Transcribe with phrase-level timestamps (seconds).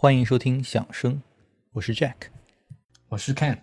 [0.00, 1.20] 欢迎收听响声，
[1.72, 2.28] 我是 Jack。
[3.08, 3.58] 我是 Ken。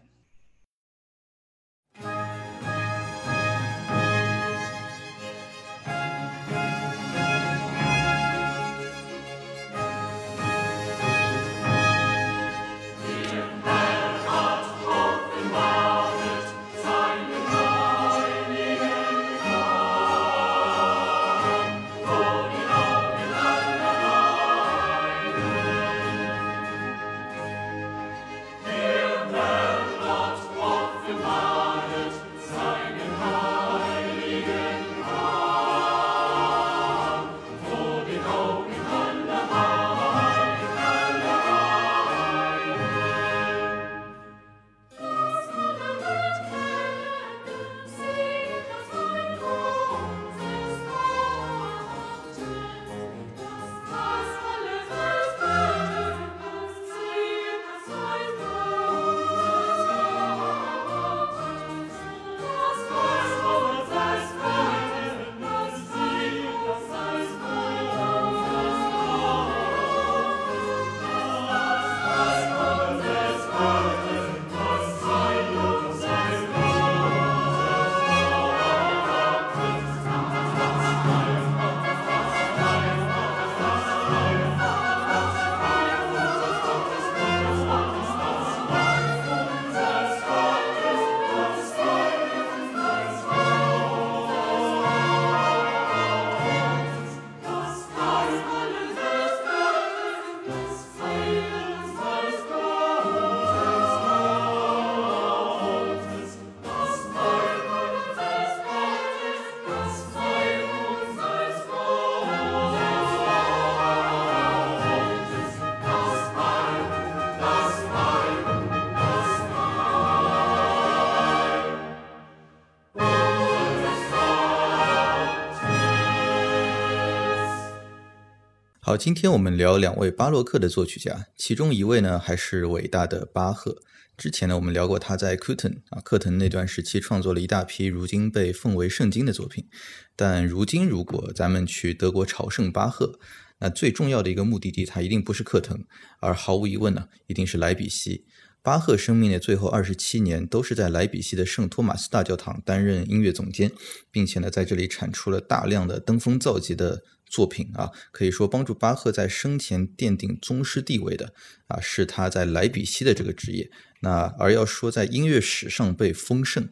[128.97, 133.81] 今天我们聊两位巴洛克的作曲家，其中一位呢还是伟大的巴赫。
[134.15, 139.67] 之前呢我们聊过他在科滕啊科腾那段时期创作了一大批如今被奉为圣经的作品。
[140.15, 143.19] 但如今如果咱们去德国朝圣巴赫，
[143.59, 145.83] 那最重要的一个目的地，它一定不是克腾，
[146.19, 148.25] 而毫无疑问呢，一定是莱比锡。
[148.61, 153.71] 巴赫生命的最后二十七年都是在莱比锡的圣托马斯大教堂担任音乐总监，
[154.09, 157.03] 并且呢在这里产出了大量的登峰造极的。
[157.25, 161.33] 作品啊，可以说帮助巴赫在生前奠定宗师地位的
[161.67, 163.69] 啊，是他在莱比锡的这个职业。
[164.01, 166.69] 那而要说在音乐史上被封圣，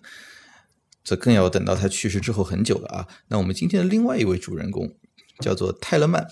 [1.03, 3.08] 则更要等到他去世之后很久了啊。
[3.30, 4.96] 那我们今天的另外一位主人公
[5.40, 6.28] 叫做泰勒曼，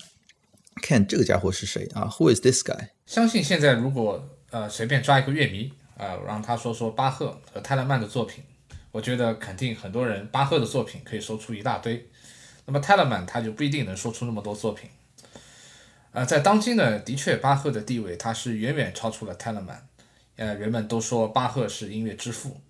[0.80, 2.90] 看这个家伙是谁啊？Who is this guy？
[3.04, 8.44] 相信现在如果呃随便抓一个乐迷啊，让他说说巴赫和泰勒曼的作品，
[8.92, 12.08] 我觉得肯定很多人巴赫的作品可以说出一大堆。
[12.72, 14.88] 那么泰勒曼他就不一定能说出那么多作品，
[16.12, 19.86] 呃，在当今呢，的确巴赫的地位他是远远超出了泰勒曼，
[20.36, 22.62] 呃，人们都说巴赫是音乐之父，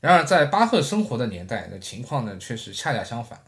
[0.00, 3.40] 然而在巴赫生活的年代，那情况呢却是恰恰相反，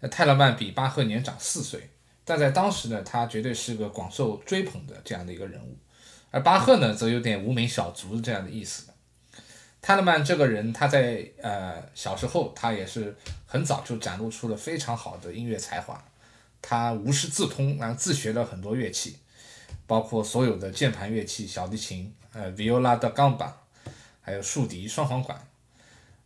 [0.00, 1.90] 那泰勒曼比巴赫年长四岁，
[2.24, 5.78] 但在当时呢，他绝对是个广受追捧的这样的一个人物，
[6.32, 8.88] 而巴赫呢，则有点无名小卒这样的意思。
[9.86, 13.14] 泰勒曼这个人，他在呃小时候，他也是
[13.46, 16.04] 很早就展露出了非常好的音乐才华。
[16.60, 19.16] 他无师自通，然后自学了很多乐器，
[19.86, 23.48] 包括所有的键盘乐器、小提琴、呃 viola da gamba，
[24.20, 25.40] 还有竖笛、双簧管。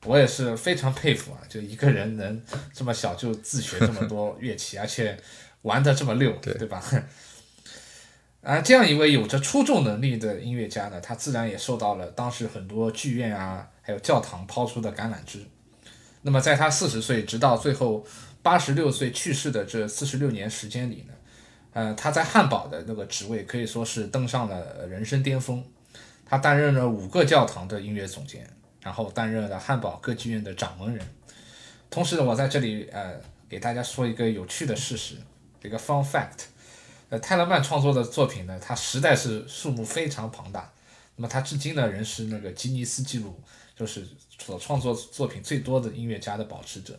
[0.06, 5.14] 我也是非常佩服啊，就一个人能这么小就自学这么多乐器，而且
[5.60, 6.82] 玩的这么溜，对吧？
[8.42, 15.44] 啊，这样一位有着出众能力的音乐家呢，他自然也受到了当时很多剧院啊，还有教堂抛出的橄榄枝。
[16.22, 18.02] 那么，在他四十岁直到最后
[18.42, 21.14] 八十六岁去世的这四十六年时间里呢，
[21.74, 25.62] 呃，他在汉堡的那个职位可以说是登上了人生巅峰。
[26.24, 28.48] 他担任了五个教堂的音乐总监，
[28.82, 31.06] 然后担任了汉堡歌剧院的掌门人。
[31.90, 33.20] 同时呢，我在这里呃
[33.50, 35.16] 给大家说一个有趣的事实，
[35.62, 36.46] 一个 fun fact。
[37.10, 40.72] 呃，泰勒曼创作的作品呢，它实在是数目非常庞大。
[41.16, 43.38] 那么他至今呢，仍是那个吉尼斯纪录，
[43.76, 44.06] 就是
[44.38, 46.98] 所创作作品最多的音乐家的保持者。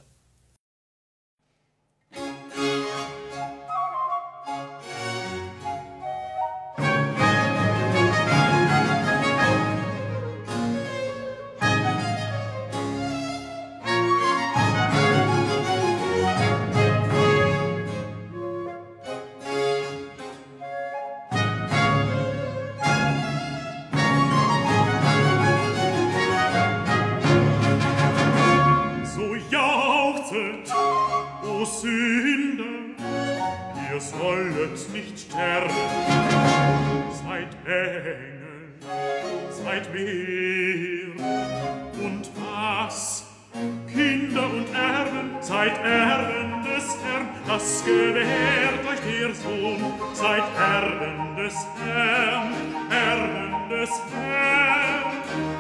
[47.82, 52.54] uns gewährt euch der Sohn, seid Erben des Herrn,
[52.90, 55.18] Erben des Herrn,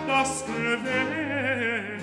[0.07, 2.00] das gewährt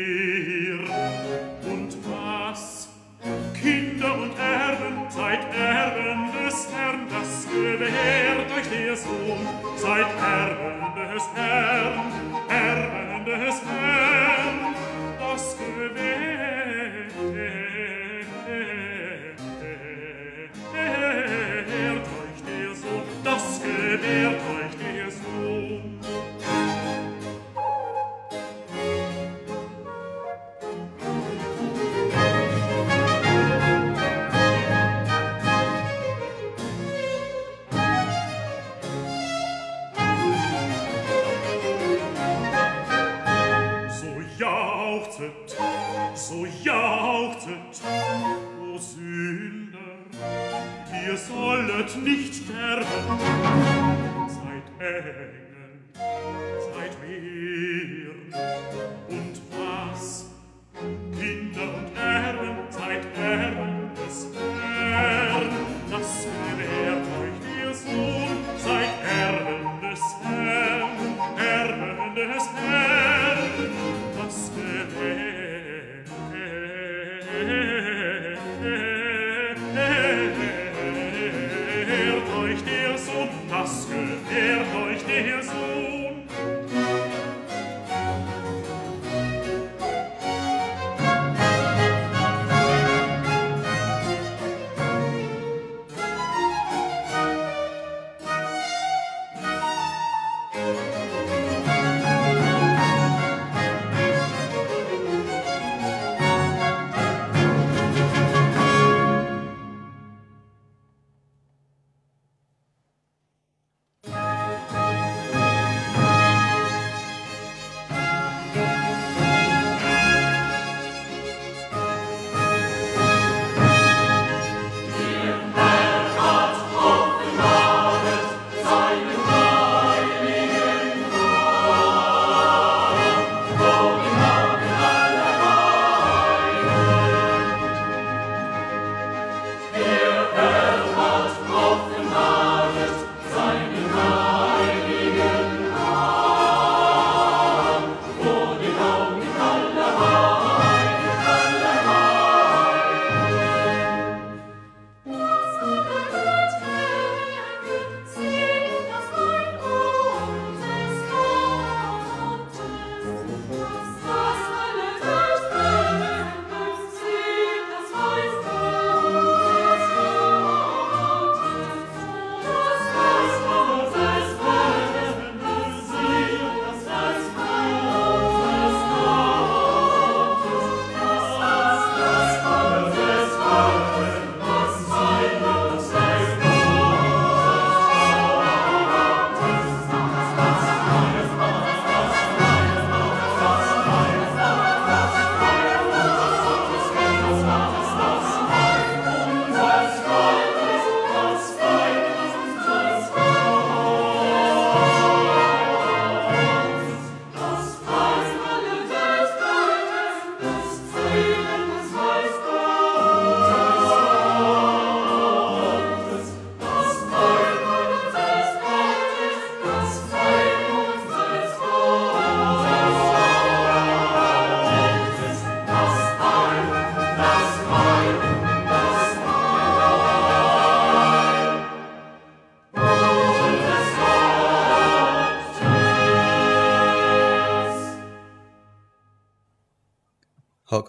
[0.00, 0.80] dir.
[1.70, 2.88] Und was?
[3.60, 11.24] Kinder und Erben, seid Erben des Herrn, das gewährt euch der Sohn, seid Erben des
[11.34, 11.69] Herrn.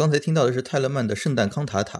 [0.01, 1.99] 刚才听到的是泰勒曼的《圣诞康塔塔》。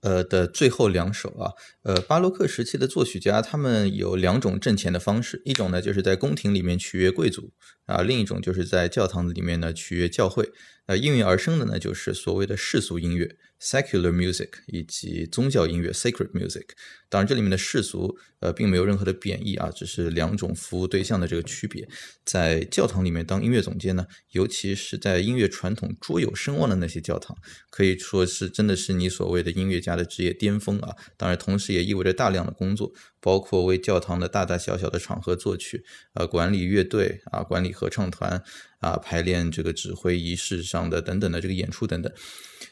[0.00, 7.52] 呃的最后两首啊，呃，巴洛克时期的作曲家他们有两种挣钱的方式，一种呢就是在宫廷里面取悦贵族
[7.86, 10.50] 啊，另一种就是在教堂里面呢取悦教会。
[10.86, 16.64] 呃，应运而生的呢就是所谓的世俗音乐 （secular music） 以及宗教音乐 （sacred music）。
[17.08, 21.88] 当然，这里面的世俗呃并没有任何的贬义啊，只是两种服务对象的这个区别。
[22.22, 27.34] 在教堂里面当音乐总监呢，尤其是在音乐传统卓有声望的那些教堂，
[27.70, 30.94] 可以说是真的是你所谓的音乐家的职业巅峰啊。
[31.16, 32.92] 当然，同时也意味着大量的工作，
[33.24, 38.44] 包括为教堂的大大小小的场合作曲，呃，管理乐队啊，管理合唱团。
[38.84, 42.12] 啊，排练这个指挥仪式上的等等的这个演出等等。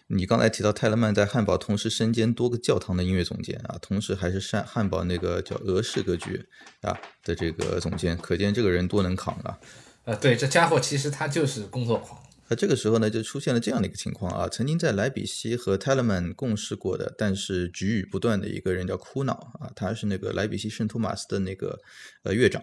[0.09, 6.45] 你刚才提到泰勒曼在汉堡同时身兼多个教堂的音乐总监啊，同时还是汉汉堡那个叫俄式歌剧
[6.83, 9.59] 啊的这个总监，可见这个人多能扛啊。
[10.05, 12.23] 呃，对，这家伙其实他就是工作狂。
[12.53, 21.81] 那这个时候呢，就出现了这样的一个情况啊，曾经在莱比锡和泰勒曼共事过的，但是局域不断的一个人叫哭恼啊，他是那个莱比锡圣托马斯的那个
[22.25, 22.63] 呃乐长，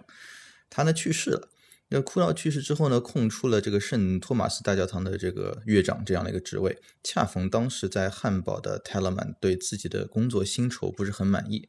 [0.70, 1.50] 他呢去世了。
[1.88, 6.78] 那库瑙去世之后呢，空出了这个圣托马斯大教堂的这个乐长这样的一个职位。
[7.04, 11.68] 恰逢当时在汉堡的泰勒曼对自己的工作薪酬不是很满意，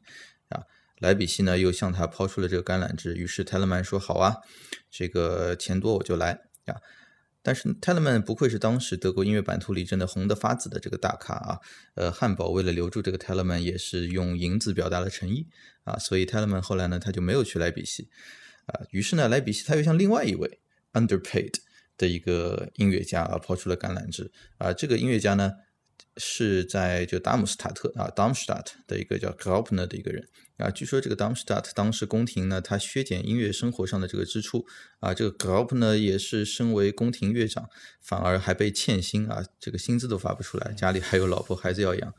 [0.50, 0.64] 啊，
[0.98, 3.14] 莱比锡呢又向他抛出了这个橄榄枝。
[3.14, 4.36] 于是泰勒曼说：“好啊，
[4.90, 6.32] 这个钱多我就来
[6.66, 6.76] 啊。”
[7.42, 11.58] 但是 talmon 不愧是当时德国音乐版图里真的红得发紫的这个大咖啊。
[11.94, 15.48] 呃，汉堡为了留住这个 talmon，也是用银子表达了诚意
[15.84, 15.96] 啊。
[15.98, 18.08] 所以 talmon 后来呢，他就没有去莱比锡。
[18.66, 20.60] 啊，于是呢，莱比锡他又向另外一位
[20.92, 21.54] underpaid
[21.96, 24.72] 的一个音乐家啊抛出了橄榄枝啊。
[24.72, 25.52] 这个音乐家呢
[26.16, 30.28] 是在就达姆斯塔特啊 Darmstadt 的一个叫 Graupner 的一个人
[30.58, 30.70] 啊。
[30.70, 34.66] 据说这个 Darmstadt 当时宫廷呢，他削减音乐生活上的这个支出
[35.00, 35.14] 啊。
[35.14, 37.68] 这个 Graupner 也是身为宫廷乐长，
[38.00, 42.14] 反而还被欠薪啊，这个薪资都发不出来，家里还有老婆孩子要养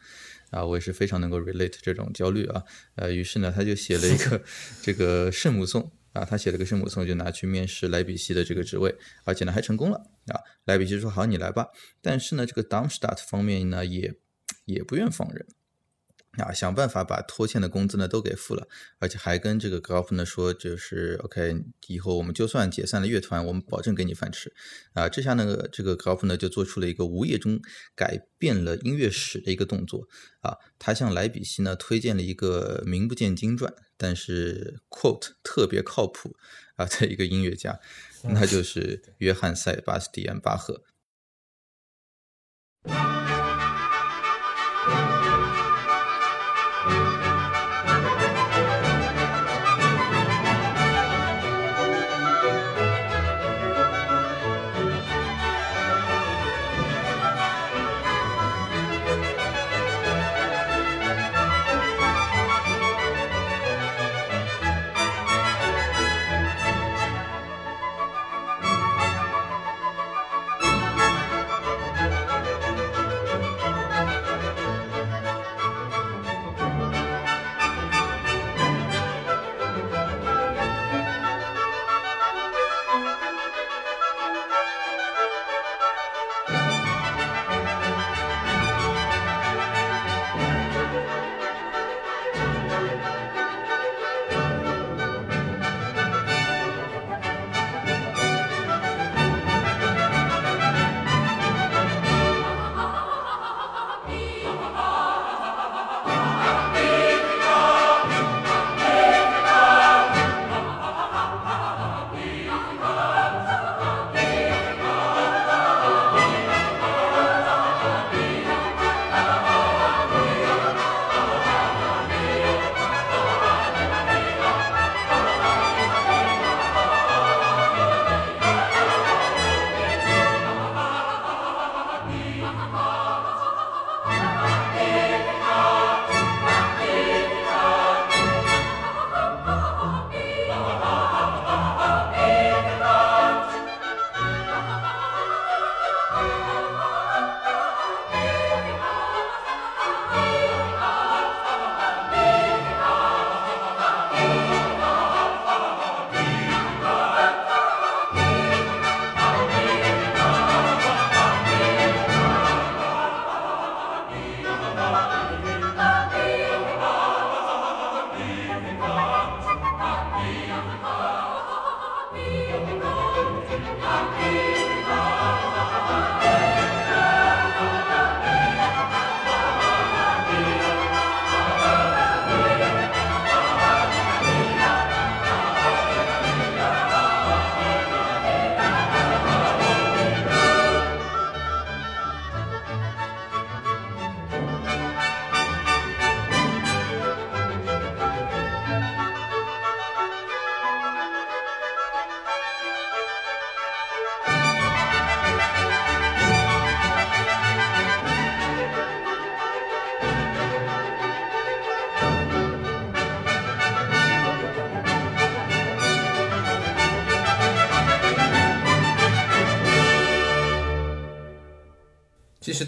[0.50, 0.65] 啊。
[0.65, 2.63] 我也是非常能够 relate 这种焦虑啊。
[2.95, 4.43] 呃，于是呢，他就写了一个
[4.81, 5.91] 这个圣母颂。
[6.13, 10.39] 啊，他写了个圣母颂，就拿去面试莱比锡的这个职位，而且呢还成功了啊。
[10.65, 11.67] 莱比锡说好，你来吧。
[12.01, 14.13] 但是呢，这个 Darmstadt 方面呢也
[14.65, 15.45] 也不愿放人。
[16.38, 18.65] 啊，想办法把拖欠的工资呢都给付了，
[19.00, 24.53] 而且还跟这个 g o p 呢说，就是 OK，以后我们就算解散了乐团，我们保证给你饭吃。
[24.93, 27.59] 啊，这下呢，这个 g o p 呢就做出了一个无业中
[27.95, 30.07] 改变了音乐史的一个动作。
[30.39, 36.38] 啊，他向莱比锡呢推荐了一个名不见经传，但是 quote 特别靠谱
[36.77, 37.77] 啊的一个音乐家，
[38.23, 40.81] 那就是约翰塞巴斯蒂安巴赫。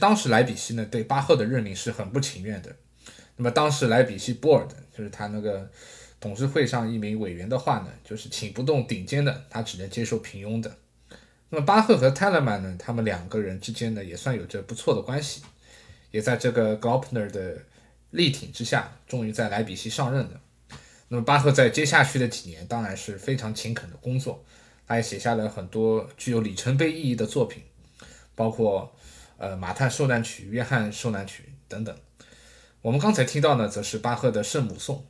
[0.04, 2.76] 当时莱比锡呢对巴赫的任命是很不情愿的。
[3.38, 5.72] 那么当时莱比锡 board 就是他那个
[6.20, 10.76] 董事会上一名委员的话呢，就是请不动顶尖的，他只能接受平庸的。
[11.48, 15.42] 那么巴赫和泰勒曼呢，他们两个人之间呢也算有着不错的关系，
[16.12, 17.58] 也在这个 g l o p n e r 的
[18.12, 20.42] 力挺之下，终于在莱比锡上任了。
[21.08, 24.44] 那么巴赫在接下去的几年当然是非常勤恳的工作，
[24.86, 27.64] 他也写下了很多具有里程碑意义的作品，
[28.36, 28.94] 包括
[29.44, 31.94] 呃马太受难曲、约翰受难曲等等。
[32.82, 35.06] 我们刚才听到呢，则是巴赫的圣母颂。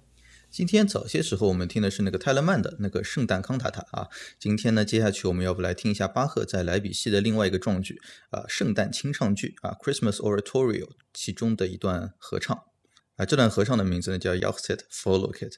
[0.49, 4.09] 今天早些时候我们听的是那个泰勒曼的那个圣诞康塔塔啊。
[4.39, 12.63] 今天呢，接下去我们要不来听一下巴赫在莱比锡的另外一个壮举啊，圣诞清唱剧啊，Christmas Oratorio 其中的一段合唱
[13.17, 13.25] 啊。
[13.25, 15.53] 这段合唱的名字呢叫 Jauchzet Frohlocket，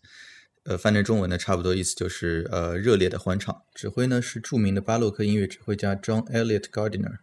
[0.64, 3.64] 呃，翻成中文呢差不多意思就是呃热烈的欢唱。
[3.74, 7.20] 指挥呢是著名的巴洛克音乐指挥家 John Elliott Gardiner。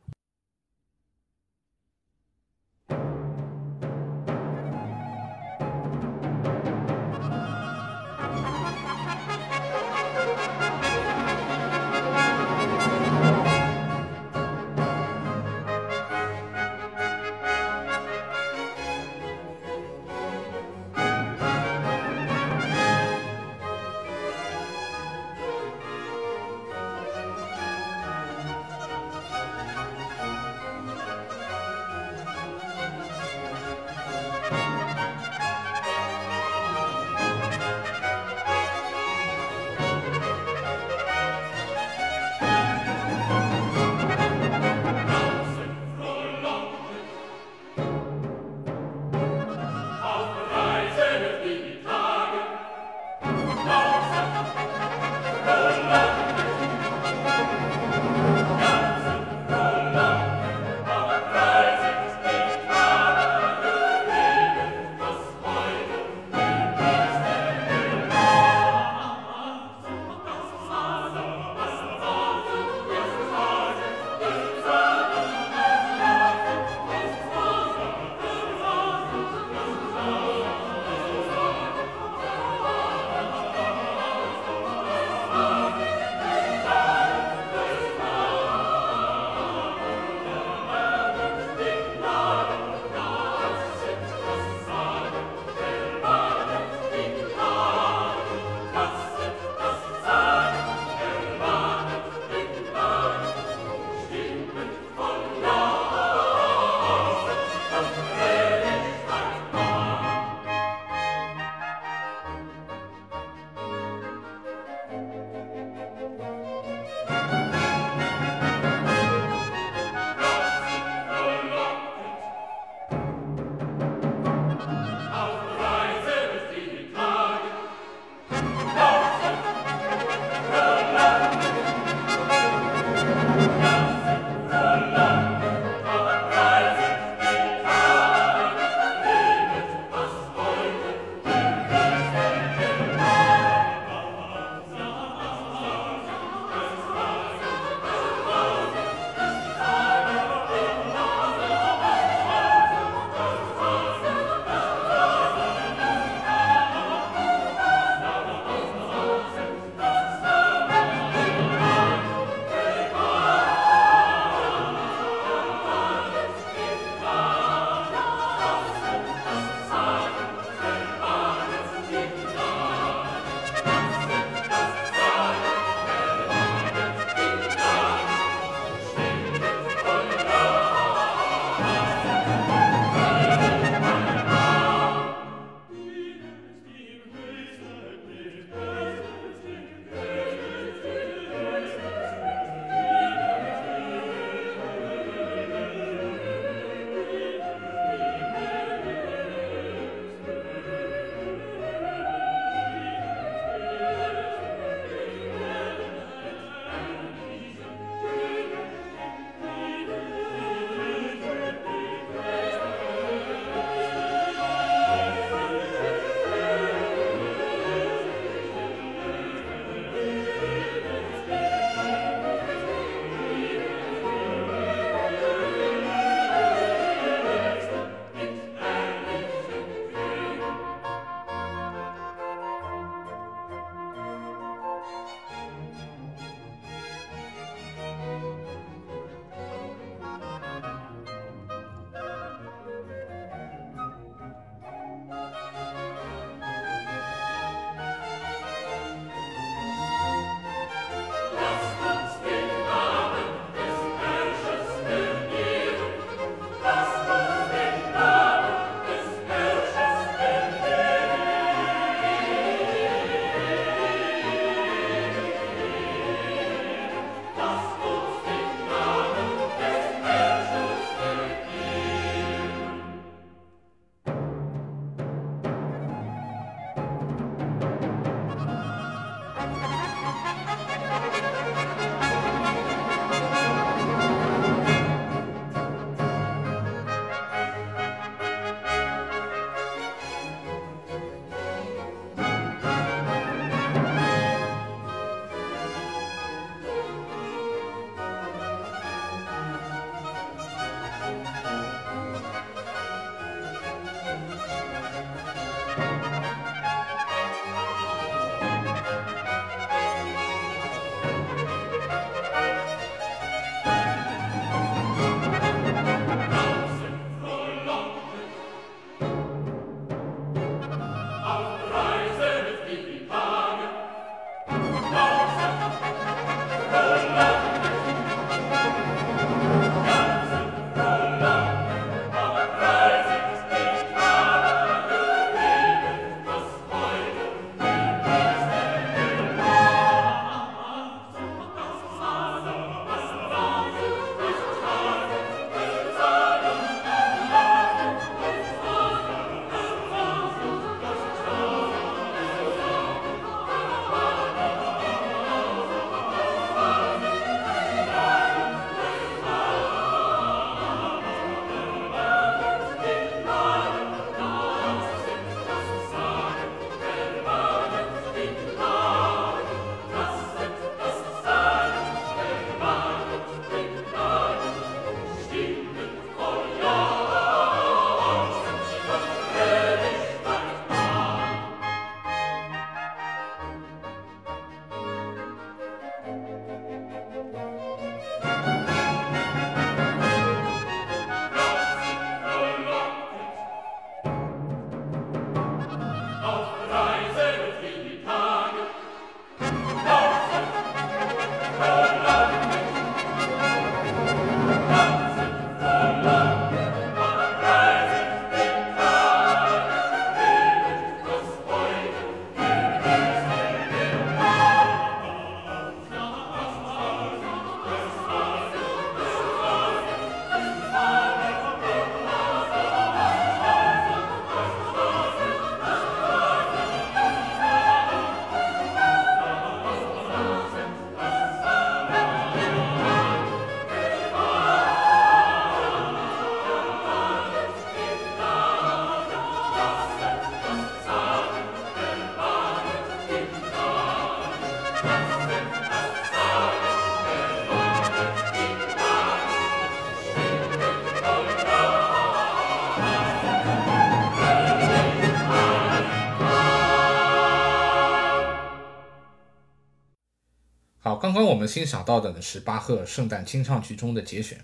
[461.42, 464.38] 们欣赏到的呢是巴赫圣诞清唱剧中的节选。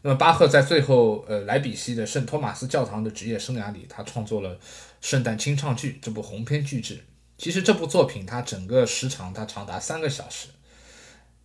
[0.00, 4.58] 那么巴赫在最后呃莱比锡的圣托马斯教堂的职业生涯里，他创作了
[5.02, 7.04] 圣诞清唱剧这部鸿篇巨制。
[7.36, 10.48] 其实这部作品它整个时长它长达三个小时。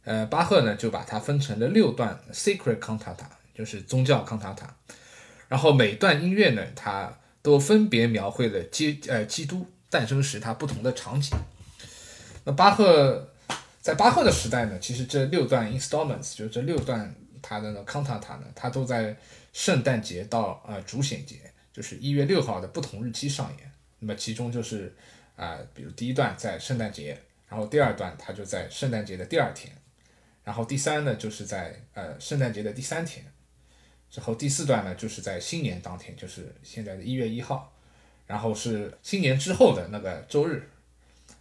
[0.05, 4.73] 呃，巴赫呢就把它分成了六段 sacred cantata，就是宗教康塔塔。
[5.49, 11.37] 然后每段音乐呢，它都分别描绘了基呃基督诞生时它不同的场景。
[12.45, 13.33] 那巴赫
[13.81, 19.15] 在巴赫的时代呢，其实这六段 installments 就是这六段他的呢康塔塔呢，它都在
[19.53, 21.37] 圣诞节到呃主显节，
[21.71, 23.71] 就是一月六号的不同日期上演。
[23.99, 24.93] 那么其中就是
[25.35, 29.73] 啊、比如第一段在圣诞节，然后第二段它就在圣诞节的第二天，
[30.43, 33.25] 然后第三呢就是在呃圣诞节的第三天。
[34.11, 37.73] 之后第四段呢，就是在新年当天，就是现在的一月一号，
[38.27, 40.69] 然后是新年之后的那个周日，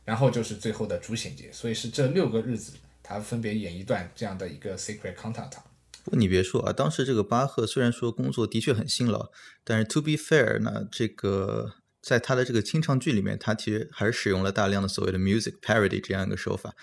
[0.09, 5.59] 然后就是最后的主显节，所以是这六个日子，他分别演一段这样的一个 secret contact。
[6.03, 9.31] 不过你别说啊，当时这个巴赫虽然说工作的确很辛劳，
[9.63, 11.75] 但是 to be fair 呢，这个
[12.09, 16.75] 在他的这个清唱剧里面，他其实还是使用了大量的所谓的 music parody 这样一个手法。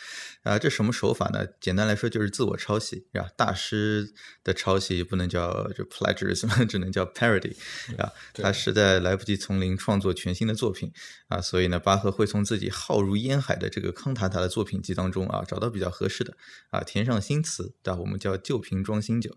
[0.43, 1.47] 啊，这什么手法呢？
[1.59, 3.25] 简单来说就是自我抄袭啊。
[3.35, 7.55] 大师的抄袭不能叫就 plagiarism， 只能叫 parody
[7.97, 8.13] 啊。
[8.35, 10.91] 他实在来不及从零创作全新的作品
[11.27, 16.37] 啊，所以呢，巴赫会从自己浩如烟海的这个康塔塔的作品集当中啊，找到比较合适的
[16.69, 17.99] 啊，填上新词，对吧？
[17.99, 19.35] 我们叫旧瓶装新酒。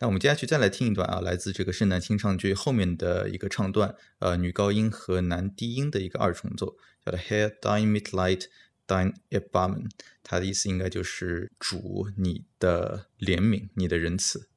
[0.00, 8.46] 那我们接下去再来听一段啊，来自这个圣诞清唱剧后面的一个唱段，呃，女高音和男低音的一个二重奏，叫做 Herr dein Mitleid,
[8.86, 9.90] dein Erbarmen，
[10.22, 14.48] 它的意思应该就是主你的怜悯，你的仁慈。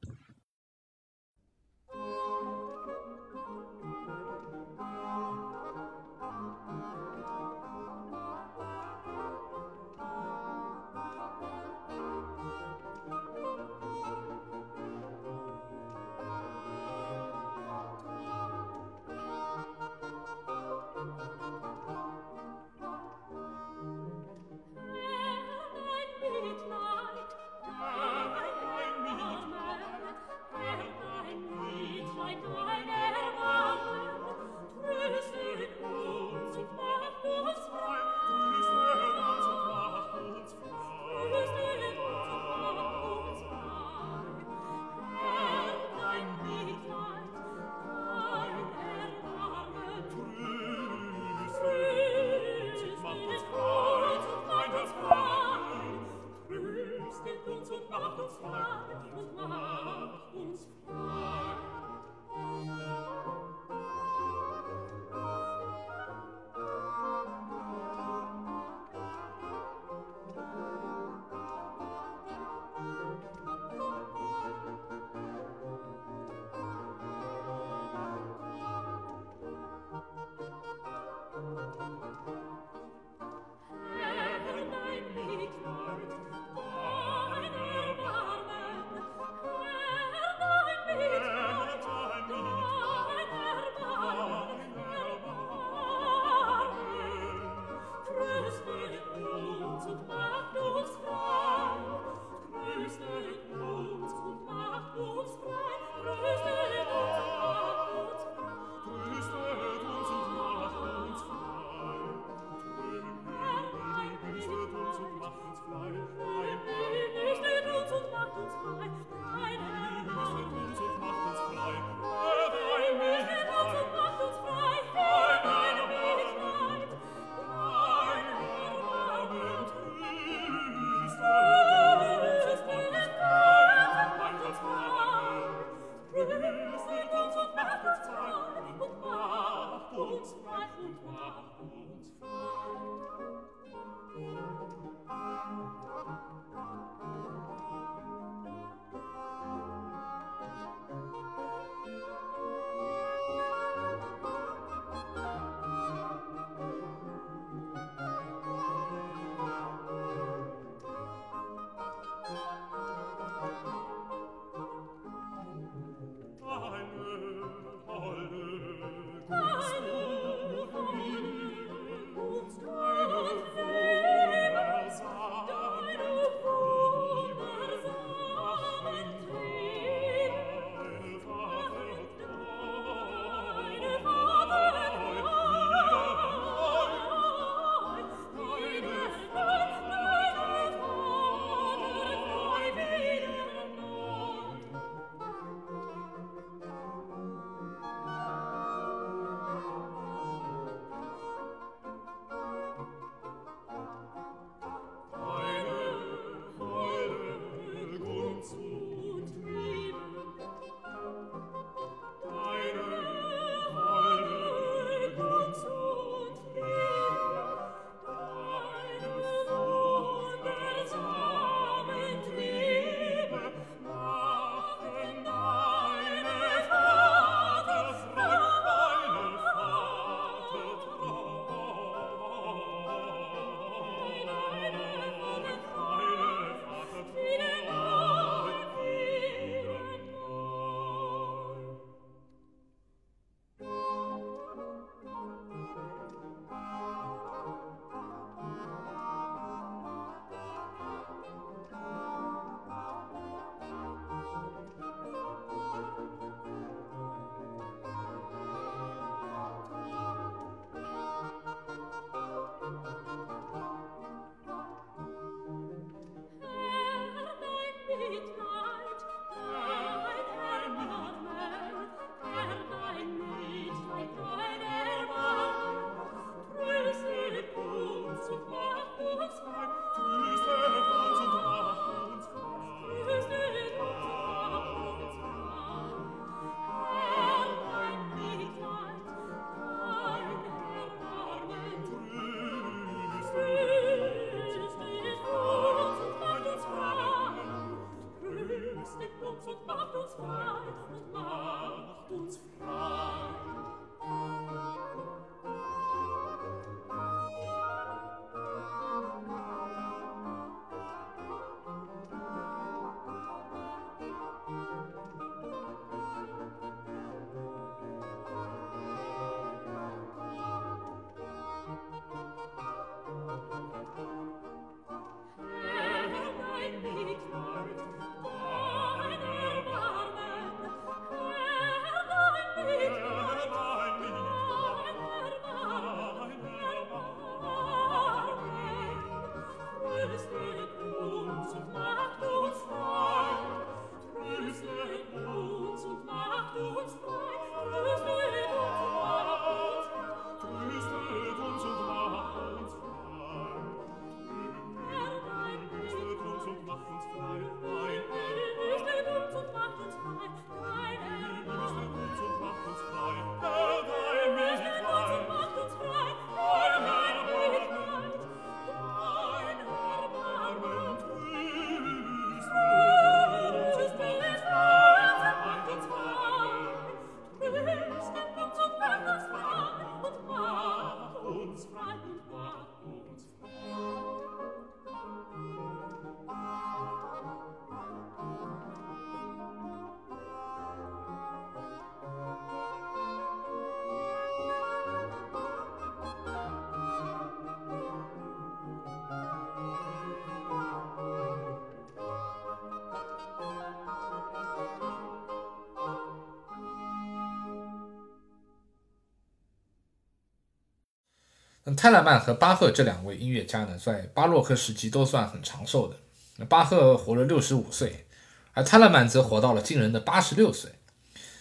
[411.84, 415.94] 泰勒曼和巴赫这两位音乐家呢，在巴洛克时期都算很长寿的。
[416.38, 418.06] 那巴赫活了六十五岁，
[418.54, 420.70] 而泰勒曼则活到了惊人的八十六岁。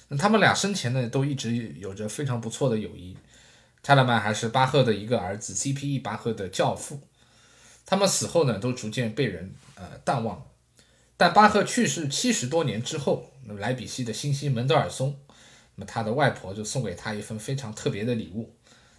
[0.10, 3.16] 那他们俩生前呢，都一直有着非常不错的友谊。
[3.82, 6.00] 泰勒曼还是巴赫的一个儿子 C.P.E.
[6.00, 7.00] 巴赫的教父。
[7.86, 10.46] 他们死后呢，都逐渐被人呃淡忘。
[11.16, 15.18] 但巴赫去世七十多年之后，莱比锡的新星门德尔松，
[15.76, 18.54] 那么他的外婆就送给他一份非常特别的礼物，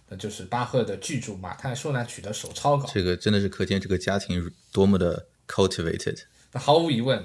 [0.09, 2.89] 那就是巴赫的巨著《马太受难曲》的手抄稿。
[2.93, 6.19] 这个真的是可见这个家庭多么的 cultivated。
[6.51, 7.23] 那毫无疑问，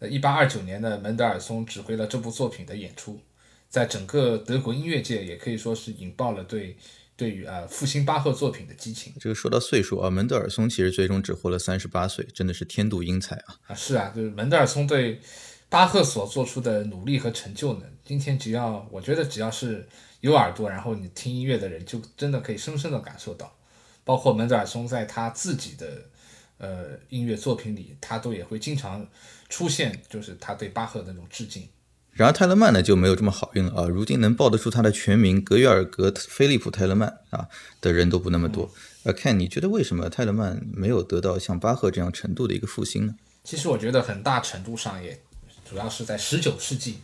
[0.00, 3.20] 呃，一八二九年的门德尔松指挥了这部作品的演出，
[3.68, 6.76] 在整个德国音乐界也可以说是引爆了对
[7.16, 13.56] 对于呃复兴巴赫作品的激情这个说到岁数啊，门德尔松其实最终只活了三十八岁，真的是天妒英才啊！
[13.68, 13.74] 啊。
[13.74, 15.20] 是啊，就是门德尔松对
[15.70, 19.88] 巴赫所做出的努力和成就呢，今天只要我觉得只要是
[20.26, 23.56] 有耳朵，然后你听音乐的人，就真的可以深深的感受到。
[24.02, 25.86] 包括门德尔松在他自己的
[26.58, 29.06] 呃音乐作品里，他都也会经常
[29.48, 31.68] 出现，就是他对巴赫的那种致敬。
[32.12, 33.86] 然而泰勒曼呢就没有这么好运了啊！
[33.86, 37.46] 如今能报得出他的全名格约尔格·菲利普·泰勒曼啊
[37.80, 38.72] 的人都不那么多。
[39.04, 43.14] 呃，Ken，你觉得为什么泰勒曼没有得到像巴赫这样程度的一个复兴呢？
[43.44, 45.20] 其实我觉得很大程度上也
[45.68, 46.98] 主要是在十九世纪，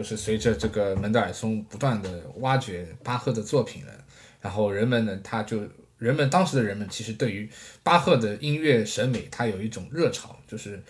[0.00, 3.92] 就是随着这个门德尔松不断的挖掘巴赫的作品呢，
[4.40, 5.60] 然后人们呢他就
[5.98, 7.46] 人们当时的人们其实对于
[7.82, 10.82] 巴赫的音乐审美，他有一种热潮，就是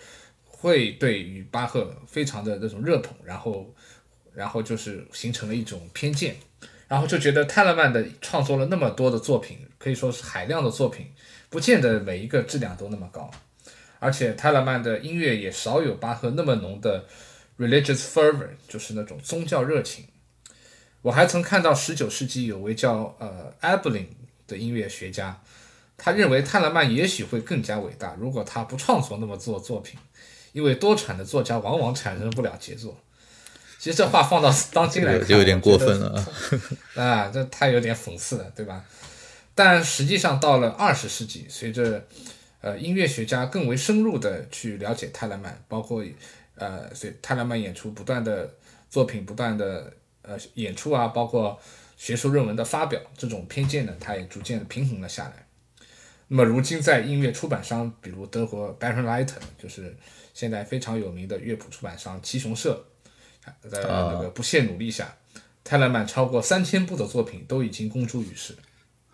[0.45, 3.75] 会对于巴赫非常的那种热捧，然后
[4.33, 6.37] 然后就是形成了一种偏见，
[6.87, 11.07] 然后就觉得泰勒曼的创作了那么多的作品，可以说是海量的作品，
[11.49, 13.29] 不见得每一个质量都那么高。
[13.99, 17.05] 而且泰勒曼的音乐也少有巴赫那么浓的
[17.61, 20.05] religious fervor，就是那种宗教热情。
[21.03, 24.07] 我还曾看到十九世纪有位叫呃 Abelin
[24.47, 25.41] 的音乐学家，
[25.97, 29.99] 他认为泰勒曼也许会更加伟大，如果他不创作那么多作品，
[30.51, 32.97] 因为多产的作家往往产生不了杰作。
[33.79, 36.23] 其实这话放到当今来看，就有点过分了
[36.95, 37.03] 啊！
[37.03, 38.85] 啊，这太有点讽刺了，对吧？
[39.55, 42.05] 但实际上到了二十世纪，随着
[42.61, 46.03] 呃音乐学家更为深入的去了解泰勒曼，包括
[46.61, 48.53] 呃随泰勒曼演出不断的
[48.87, 49.91] 作品不断的
[50.21, 51.59] 呃演出啊，包括
[51.97, 55.47] 学术论文的发表，这种偏见呢，它也逐渐的平衡了下来。
[56.27, 59.97] 那么如今在音乐出版商，比如德国 Baron Leiter，就是
[60.33, 62.85] 现在非常有名的乐谱出版商七雄社，
[63.67, 65.17] 在那个不懈努力下，
[65.63, 68.55] 泰勒曼超过三千部的作品都已经公诸于世。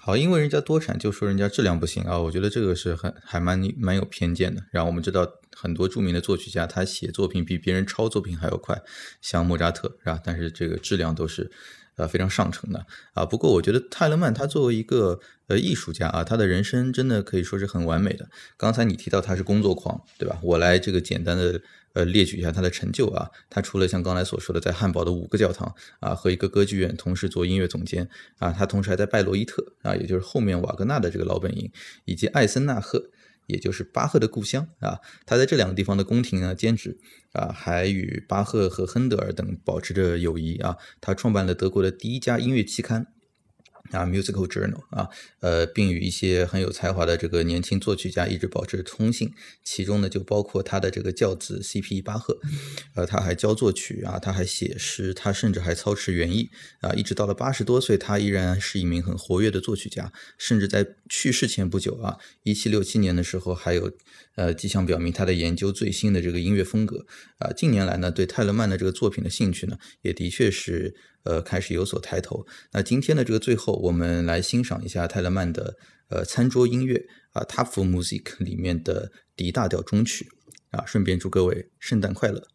[0.07, 4.63] 好，因为人家多产就说人家质量不行啊，我觉得这个是很还蛮蛮有偏见的。
[4.71, 8.81] 然后我们知道很多著名的作曲家，他写作品比别人抄作品还要快，
[9.19, 10.17] 像莫扎特，是吧？
[10.23, 11.51] 但是这个质量都是
[11.97, 13.25] 呃非常上乘的啊。
[13.25, 18.29] 不过我觉得泰勒曼他作为一个呃艺术家啊，他的人生真的可以说是很完美的。
[18.55, 20.39] 刚才你提到他是工作狂，对吧？
[20.41, 21.61] 我来这个简单的
[21.93, 23.29] 呃列举一下他的成就啊。
[23.49, 28.07] 他除了像刚才所说的在汉堡的五个教堂啊和一个歌剧院同时做音乐总监
[28.39, 31.69] 啊，他同时还在拜罗伊特啊，也就是后面瓦格纳的这个老本营，
[32.05, 33.09] 以及艾森纳赫。
[33.47, 36.97] 也就是巴赫的故乡啊，他在这两个地方的宫廷呢兼职
[37.31, 40.77] 啊，还与巴赫和亨德尔等保持着友谊啊。
[41.01, 43.07] 他创办了德国的第一家音乐期刊
[43.91, 45.07] 啊，《Musical Journal》啊，
[45.39, 49.31] 呃，并与一些很有才华的这个年轻作曲家一直保持通信，
[49.63, 52.01] 其中呢就包括他的这个教子 C.P.
[52.01, 52.39] 巴赫，
[52.95, 56.49] 呃，他还教作曲啊，他还写诗，他甚至还操持园艺
[56.81, 63.91] 啊，一直到了八十多岁，他依然是一名很活跃的作曲家，甚至在去世前不久啊，一七六七年的时候，还有
[64.35, 67.05] 呃迹象表明他的研究最新的这个音乐风格
[67.39, 67.51] 啊。
[67.53, 72.45] 近年来呢，对泰勒曼的这个作品的兴趣呢，也的确是呃开始有所抬头。
[72.71, 75.75] 那今天的这个最后，我们来欣赏一下泰勒曼的
[76.09, 80.29] 呃餐桌音乐啊 t a f e Music 里面的 D 大调中曲
[80.71, 82.47] 啊，顺便祝各位圣诞快乐。